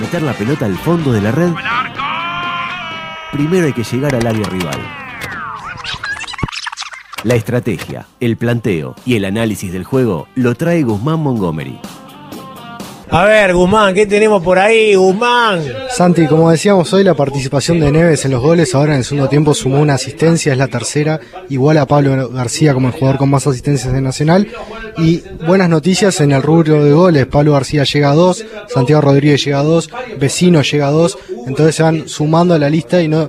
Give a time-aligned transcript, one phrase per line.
[0.00, 1.52] meter la pelota al fondo de la red,
[3.32, 4.80] primero hay que llegar al área rival.
[7.22, 11.78] La estrategia, el planteo y el análisis del juego lo trae Guzmán Montgomery.
[13.12, 15.60] A ver, Guzmán, ¿qué tenemos por ahí, Guzmán?
[15.90, 19.28] Santi, como decíamos hoy, la participación de Neves en los goles ahora en el segundo
[19.28, 21.18] tiempo sumó una asistencia, es la tercera,
[21.48, 24.46] igual a Pablo García como el jugador con más asistencias de Nacional.
[24.96, 29.44] Y buenas noticias en el rubro de goles, Pablo García llega a dos, Santiago Rodríguez
[29.44, 29.90] llega a dos,
[30.20, 33.28] Vecino llega a dos, entonces se van sumando a la lista y no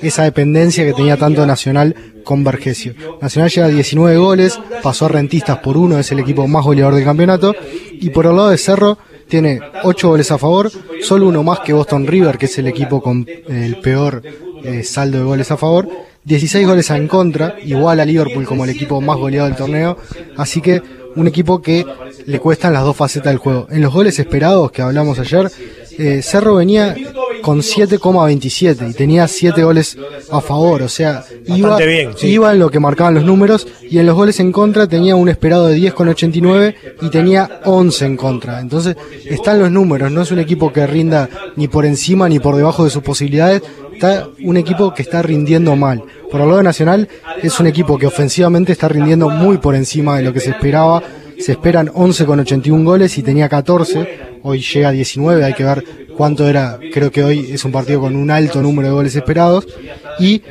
[0.00, 2.94] esa dependencia que tenía tanto Nacional con Vergesio.
[3.20, 6.94] Nacional llega a 19 goles, pasó a Rentistas por uno, es el equipo más goleador
[6.94, 7.54] del campeonato,
[7.92, 10.70] y por el lado de Cerro tiene 8 goles a favor,
[11.02, 14.22] solo uno más que Boston River, que es el equipo con el peor
[14.64, 15.88] eh, saldo de goles a favor,
[16.24, 19.96] 16 goles en contra, igual a Liverpool como el equipo más goleado del torneo,
[20.36, 20.82] así que
[21.16, 21.84] un equipo que
[22.26, 23.66] le cuestan las dos facetas del juego.
[23.70, 25.50] En los goles esperados que hablamos ayer,
[25.98, 26.94] eh, Cerro venía
[27.42, 29.96] con 7,27 y tenía 7 goles
[30.30, 31.78] a favor, o sea, iba,
[32.22, 35.28] iba en lo que marcaban los números y en los goles en contra tenía un
[35.28, 38.60] esperado de 10,89 y tenía 11 en contra.
[38.60, 42.56] Entonces, están los números, no es un equipo que rinda ni por encima ni por
[42.56, 46.02] debajo de sus posibilidades, está un equipo que está rindiendo mal.
[46.30, 47.08] Por el lado nacional,
[47.42, 51.02] es un equipo que ofensivamente está rindiendo muy por encima de lo que se esperaba.
[51.38, 54.27] Se esperan 11 con 81 goles y tenía 14.
[54.42, 55.84] Hoy llega a 19, hay que ver
[56.16, 56.78] cuánto era.
[56.92, 59.66] Creo que hoy es un partido con un alto número de goles esperados.
[60.18, 60.42] Y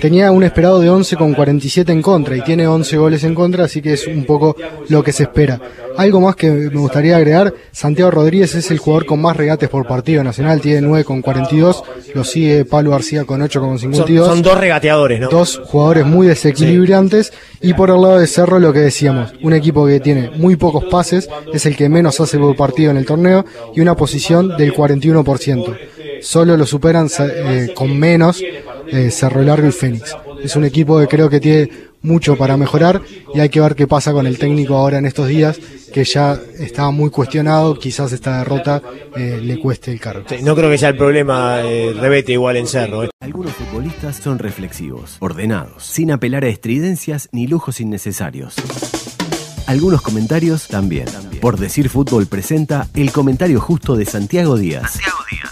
[0.00, 3.64] tenía un esperado de 11 con 47 en contra y tiene 11 goles en contra,
[3.64, 4.56] así que es un poco
[4.88, 5.60] lo que se espera.
[5.96, 9.86] Algo más que me gustaría agregar, Santiago Rodríguez es el jugador con más regates por
[9.86, 11.84] partido nacional, tiene 9 con 42,
[12.14, 14.28] lo sigue Pablo García con 8 con 52.
[14.28, 15.28] Son, dos regateadores, ¿no?
[15.28, 19.86] Dos jugadores muy desequilibrantes y por el lado de Cerro lo que decíamos, un equipo
[19.86, 23.44] que tiene muy pocos pases, es el que menos hace por partido en el torneo
[23.74, 25.76] y una posición del 41%.
[26.22, 28.42] Solo lo superan eh, con menos
[28.88, 30.16] eh, Cerro Largo y Fénix.
[30.42, 31.70] Es un equipo que creo que tiene
[32.04, 33.00] mucho para mejorar
[33.34, 35.58] y hay que ver qué pasa con el técnico ahora en estos días,
[35.92, 38.82] que ya está muy cuestionado, quizás esta derrota
[39.16, 40.24] eh, le cueste el cargo.
[40.42, 43.08] no creo que sea el problema eh, Rebete igual en Cerro.
[43.20, 48.56] Algunos futbolistas son reflexivos, ordenados, sin apelar a estridencias ni lujos innecesarios.
[49.66, 51.06] Algunos comentarios también.
[51.06, 51.40] también.
[51.40, 54.92] Por decir fútbol presenta el comentario justo de Santiago Díaz.
[54.92, 55.43] Santiago Díaz.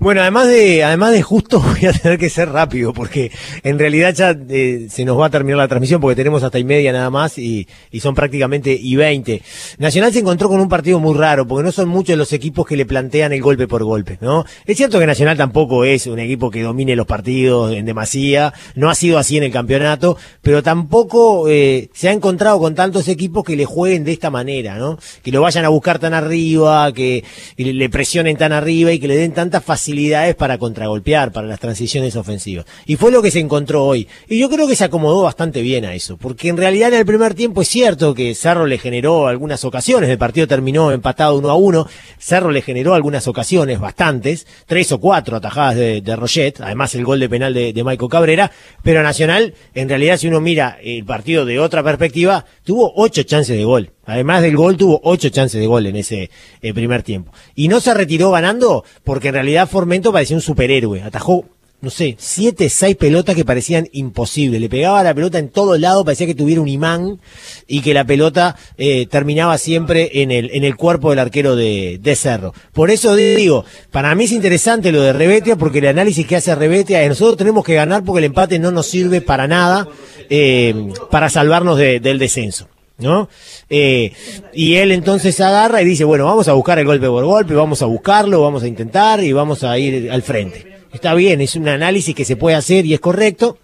[0.00, 3.30] Bueno, además de, además de justo, voy a tener que ser rápido, porque
[3.62, 6.64] en realidad ya eh, se nos va a terminar la transmisión, porque tenemos hasta y
[6.64, 9.42] media nada más, y, y son prácticamente y 20.
[9.76, 12.78] Nacional se encontró con un partido muy raro, porque no son muchos los equipos que
[12.78, 14.46] le plantean el golpe por golpe, ¿no?
[14.64, 18.88] Es cierto que Nacional tampoco es un equipo que domine los partidos en demasía, no
[18.88, 23.44] ha sido así en el campeonato, pero tampoco eh, se ha encontrado con tantos equipos
[23.44, 24.98] que le jueguen de esta manera, ¿no?
[25.22, 27.22] Que lo vayan a buscar tan arriba, que
[27.58, 29.89] le presionen tan arriba y que le den tanta facilidad
[30.36, 32.66] para contragolpear, para las transiciones ofensivas.
[32.86, 34.08] Y fue lo que se encontró hoy.
[34.28, 37.06] Y yo creo que se acomodó bastante bien a eso, porque en realidad en el
[37.06, 41.50] primer tiempo es cierto que Cerro le generó algunas ocasiones, el partido terminó empatado uno
[41.50, 41.86] a uno,
[42.18, 46.20] Cerro le generó algunas ocasiones, bastantes, tres o cuatro atajadas de, de
[46.60, 48.50] además el gol de penal de, de Michael Cabrera,
[48.82, 53.56] pero Nacional, en realidad si uno mira el partido de otra perspectiva, tuvo ocho chances
[53.56, 53.90] de gol.
[54.10, 56.30] Además del gol, tuvo ocho chances de gol en ese
[56.62, 57.32] eh, primer tiempo.
[57.54, 61.00] Y no se retiró ganando porque en realidad Formento parecía un superhéroe.
[61.00, 61.44] Atajó,
[61.80, 64.60] no sé, siete, seis pelotas que parecían imposibles.
[64.60, 67.20] Le pegaba la pelota en todo lado, parecía que tuviera un imán
[67.68, 72.16] y que la pelota eh, terminaba siempre en el, en el cuerpo del arquero de,
[72.16, 72.52] Cerro.
[72.72, 76.52] Por eso digo, para mí es interesante lo de Rebetia porque el análisis que hace
[76.56, 79.86] Rebetia es nosotros tenemos que ganar porque el empate no nos sirve para nada
[80.28, 80.74] eh,
[81.12, 82.66] para salvarnos del descenso.
[83.00, 83.28] ¿No?
[83.68, 84.12] Eh,
[84.52, 87.82] y él entonces agarra y dice, bueno, vamos a buscar el golpe por golpe, vamos
[87.82, 90.66] a buscarlo, vamos a intentar y vamos a ir al frente.
[90.92, 93.58] Está bien, es un análisis que se puede hacer y es correcto,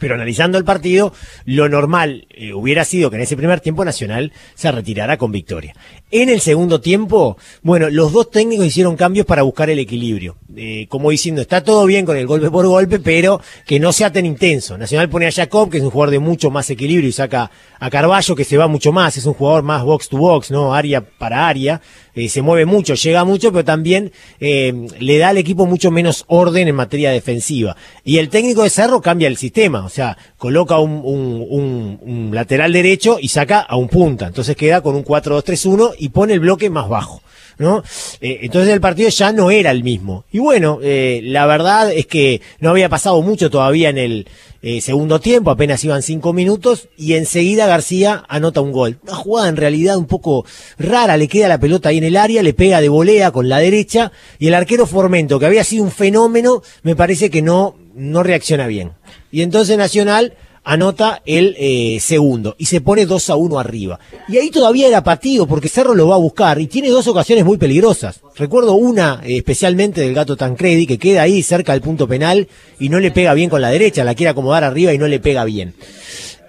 [0.00, 1.12] pero analizando el partido,
[1.44, 5.74] lo normal eh, hubiera sido que en ese primer tiempo Nacional se retirara con victoria.
[6.10, 10.36] En el segundo tiempo, bueno, los dos técnicos hicieron cambios para buscar el equilibrio.
[10.56, 14.10] Eh, como diciendo, está todo bien con el golpe por golpe, pero que no sea
[14.10, 14.76] tan intenso.
[14.76, 17.90] Nacional pone a Jacob, que es un jugador de mucho más equilibrio, y saca a
[17.90, 20.74] Carballo, que se va mucho más, es un jugador más box to box, ¿no?
[20.74, 21.80] Área para área.
[22.14, 26.66] Eh, se mueve mucho, llega mucho, pero también le da al equipo mucho menos orden
[26.66, 27.76] en materia defensiva.
[28.04, 32.72] Y el técnico de Cerro cambia el sistema, sea, coloca un, un, un, un lateral
[32.72, 34.26] derecho y saca a un punta.
[34.26, 37.20] Entonces queda con un 4-2-3-1 y pone el bloque más bajo.
[37.60, 37.82] ¿no?
[38.22, 40.24] Eh, entonces el partido ya no era el mismo.
[40.32, 44.28] Y bueno, eh, la verdad es que no había pasado mucho todavía en el
[44.62, 48.98] eh, segundo tiempo, apenas iban cinco minutos, y enseguida García anota un gol.
[49.02, 50.46] Una jugada en realidad un poco
[50.78, 53.58] rara, le queda la pelota ahí en el área, le pega de volea con la
[53.58, 58.22] derecha, y el arquero Formento, que había sido un fenómeno, me parece que no, no
[58.22, 58.92] reacciona bien.
[59.30, 60.34] Y entonces Nacional
[60.64, 63.98] anota el eh, segundo y se pone 2 a 1 arriba.
[64.28, 67.44] Y ahí todavía era partido porque Cerro lo va a buscar y tiene dos ocasiones
[67.44, 68.20] muy peligrosas.
[68.36, 72.48] Recuerdo una eh, especialmente del gato Tancredi que queda ahí cerca del punto penal
[72.78, 75.20] y no le pega bien con la derecha, la quiere acomodar arriba y no le
[75.20, 75.74] pega bien.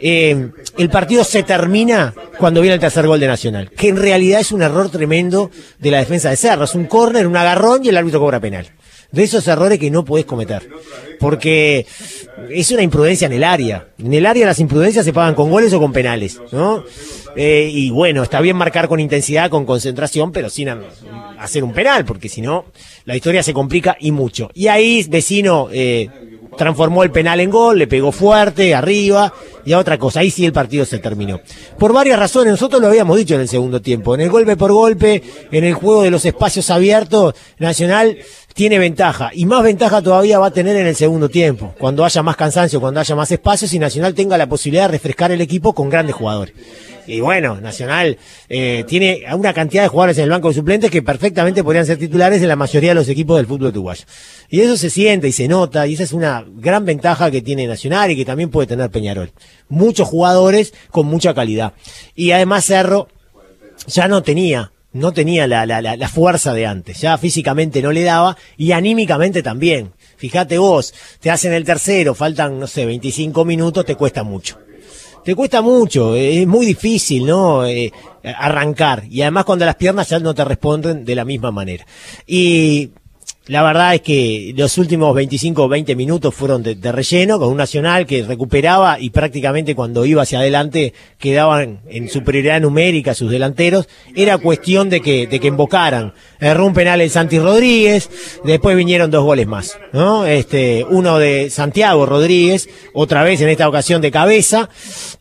[0.03, 0.49] Eh,
[0.79, 4.51] el partido se termina cuando viene el tercer gol de Nacional, que en realidad es
[4.51, 6.63] un error tremendo de la defensa de Cerro.
[6.63, 8.67] Es un córner, un agarrón y el árbitro cobra penal
[9.11, 10.67] de esos errores que no podés cometer.
[11.19, 11.85] Porque
[12.49, 13.87] es una imprudencia en el área.
[13.99, 16.83] En el área las imprudencias se pagan con goles o con penales, ¿no?
[17.35, 20.69] Eh, y bueno, está bien marcar con intensidad, con concentración, pero sin
[21.39, 22.65] hacer un penal, porque si no,
[23.05, 24.49] la historia se complica y mucho.
[24.53, 26.09] Y ahí, vecino, eh,
[26.57, 29.33] transformó el penal en gol, le pegó fuerte, arriba,
[29.65, 30.19] y a otra cosa.
[30.19, 31.39] Ahí sí el partido se terminó.
[31.77, 34.15] Por varias razones, nosotros lo habíamos dicho en el segundo tiempo.
[34.15, 38.17] En el golpe por golpe, en el juego de los espacios abiertos, Nacional
[38.53, 39.31] tiene ventaja.
[39.33, 41.73] Y más ventaja todavía va a tener en el segundo tiempo.
[41.77, 45.31] Cuando haya más cansancio, cuando haya más espacios y Nacional tenga la posibilidad de refrescar
[45.31, 46.53] el equipo con grandes jugadores.
[47.07, 48.17] Y bueno, Nacional
[48.47, 51.97] eh, tiene una cantidad de jugadores en el banco de suplentes que perfectamente podrían ser
[51.97, 54.05] titulares en la mayoría de los equipos del fútbol uruguayo.
[54.49, 57.67] Y eso se siente y se nota, y esa es una gran ventaja que tiene
[57.67, 59.31] Nacional y que también puede tener Peñarol.
[59.67, 61.73] Muchos jugadores con mucha calidad.
[62.15, 63.07] Y además Cerro
[63.87, 68.03] ya no tenía no tenía la, la, la, fuerza de antes, ya físicamente no le
[68.03, 69.93] daba y anímicamente también.
[70.17, 74.57] Fíjate vos, te hacen el tercero, faltan, no sé, 25 minutos, te cuesta mucho
[75.23, 77.65] te cuesta mucho, es muy difícil, ¿no?
[77.65, 77.91] Eh,
[78.23, 79.03] arrancar.
[79.09, 81.85] Y además cuando las piernas ya no te responden de la misma manera.
[82.25, 82.91] Y
[83.51, 87.57] la verdad es que los últimos 25 o 20 minutos fueron de, relleno, con un
[87.57, 93.89] Nacional que recuperaba y prácticamente cuando iba hacia adelante quedaban en superioridad numérica sus delanteros.
[94.15, 96.13] Era cuestión de que, de que embocaran.
[96.39, 98.09] Erró un penal el Santi Rodríguez,
[98.45, 100.25] después vinieron dos goles más, ¿no?
[100.25, 104.69] Este, uno de Santiago Rodríguez, otra vez en esta ocasión de cabeza.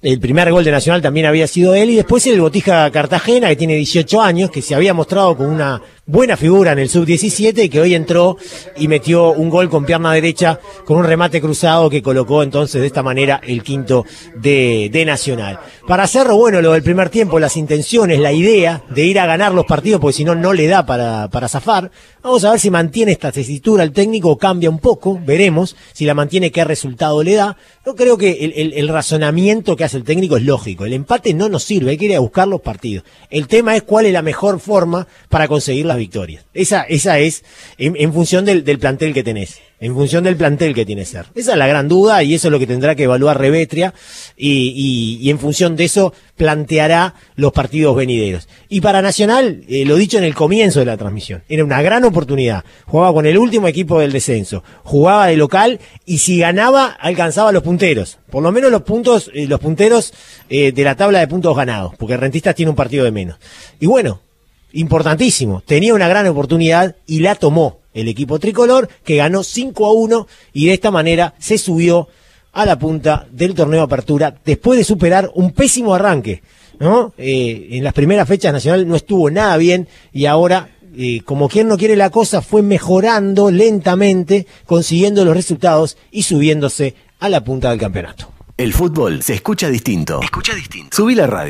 [0.02, 3.56] El primer gol de Nacional también había sido él y después el Botija Cartagena, que
[3.56, 7.68] tiene 18 años, que se había mostrado con una buena figura en el sub-17 y
[7.68, 8.36] que hoy entró
[8.76, 12.86] y metió un gol con pierna derecha con un remate cruzado que colocó entonces de
[12.88, 14.04] esta manera el quinto
[14.34, 15.58] de, Nacional.
[15.86, 19.54] Para Cerro, bueno, lo del primer tiempo, las intenciones, la idea de ir a ganar
[19.54, 21.90] los partidos porque si no, no le da para, para zafar.
[22.22, 26.04] Vamos a ver si mantiene esta tesitura el técnico o cambia un poco, veremos si
[26.04, 27.56] la mantiene, qué resultado le da.
[27.86, 30.84] Yo creo que el, el razonamiento que hace el técnico es lógico.
[30.84, 33.04] El empate no nos sirve, hay que ir a buscar los partidos.
[33.30, 36.44] El tema es cuál es la mejor forma para conseguir las victorias.
[36.52, 37.44] Esa, esa es
[37.79, 41.26] en, función del, plantel que tenés, en función del plantel que tiene ser.
[41.35, 43.94] Esa es la gran duda y eso es lo que tendrá que evaluar Revetria
[44.37, 48.49] y en función de eso planteará los partidos venideros.
[48.70, 52.02] Y para Nacional, eh, lo dicho en el comienzo de la transmisión, era una gran
[52.05, 52.64] oportunidad.
[52.87, 57.62] Jugaba con el último equipo del descenso, jugaba de local y si ganaba alcanzaba los
[57.62, 60.14] punteros, por lo menos los puntos, eh, los punteros
[60.49, 63.37] eh, de la tabla de puntos ganados, porque Rentistas tiene un partido de menos.
[63.79, 64.23] Y bueno,
[64.72, 65.62] importantísimo.
[65.64, 70.26] Tenía una gran oportunidad y la tomó el equipo tricolor, que ganó 5 a 1
[70.52, 72.08] y de esta manera se subió
[72.52, 76.43] a la punta del torneo de apertura después de superar un pésimo arranque.
[76.78, 77.12] ¿no?
[77.19, 81.69] Eh, en las primeras fechas Nacional no estuvo nada bien y ahora, eh, como quien
[81.69, 87.71] no quiere la cosa, fue mejorando lentamente, consiguiendo los resultados y subiéndose a la punta
[87.71, 88.33] del campeonato.
[88.56, 90.21] El fútbol se escucha distinto.
[90.23, 90.94] Escucha distinto.
[90.94, 91.49] Subí la radio.